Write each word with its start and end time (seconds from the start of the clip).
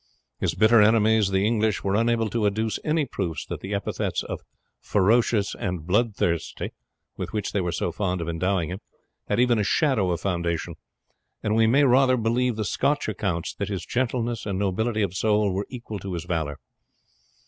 His 0.39 0.55
bitter 0.55 0.81
enemies 0.81 1.29
the 1.29 1.45
English 1.45 1.83
were 1.83 1.93
unable 1.93 2.27
to 2.31 2.47
adduce 2.47 2.79
any 2.83 3.05
proofs 3.05 3.45
that 3.45 3.59
the 3.59 3.75
epithets 3.75 4.23
of 4.23 4.41
ferocious 4.79 5.53
and 5.53 5.85
bloodthirsty, 5.85 6.71
with 7.17 7.33
which 7.33 7.51
they 7.51 7.61
were 7.61 7.71
so 7.71 7.91
fond 7.91 8.19
of 8.19 8.27
endowing 8.27 8.71
him, 8.71 8.79
had 9.29 9.39
even 9.39 9.59
a 9.59 9.63
shadow 9.63 10.09
of 10.09 10.19
foundation, 10.19 10.73
and 11.43 11.55
we 11.55 11.67
may 11.67 11.83
rather 11.83 12.17
believe 12.17 12.55
the 12.55 12.65
Scotch 12.65 13.07
accounts 13.07 13.53
that 13.53 13.69
his 13.69 13.85
gentleness 13.85 14.47
and 14.47 14.57
nobility 14.57 15.03
of 15.03 15.13
soul 15.13 15.53
were 15.53 15.67
equal 15.69 15.99
to 15.99 16.13
his 16.13 16.25
valour. 16.25 16.57